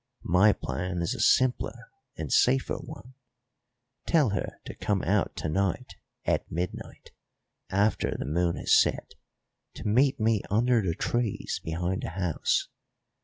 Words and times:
My 0.25 0.51
plan 0.51 1.03
is 1.03 1.13
a 1.13 1.19
simpler 1.19 1.91
and 2.17 2.33
safer 2.33 2.77
one. 2.77 3.13
Tell 4.07 4.31
her 4.31 4.59
to 4.65 4.73
come 4.73 5.03
out 5.03 5.35
to 5.35 5.47
night 5.47 5.93
at 6.25 6.51
midnight, 6.51 7.11
after 7.69 8.15
the 8.17 8.25
moon 8.25 8.55
has 8.55 8.73
set, 8.75 9.13
to 9.75 9.87
meet 9.87 10.19
me 10.19 10.41
under 10.49 10.81
the 10.81 10.95
trees 10.95 11.61
behind 11.63 12.01
the 12.01 12.09
house. 12.09 12.67